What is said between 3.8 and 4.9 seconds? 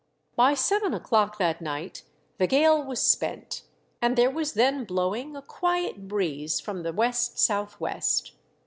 and there was then